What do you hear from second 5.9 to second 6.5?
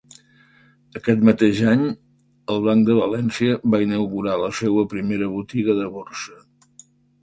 Borsa.